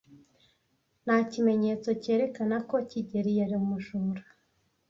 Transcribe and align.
Nta 1.03 1.17
kimenyetso 1.31 1.89
cyerekana 2.03 2.57
ko 2.69 2.75
kigeli 2.89 3.31
yari 3.39 3.53
umujura. 3.61 4.23